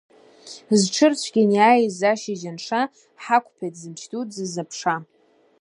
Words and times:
Зыҽрыцәгьан 0.79 1.49
иааиз 1.55 1.97
ашьыжь 2.11 2.45
анша, 2.51 2.81
ҳақәԥеит, 3.23 3.75
зымч 3.81 4.01
дуӡаз 4.09 4.53
аԥша. 4.63 4.95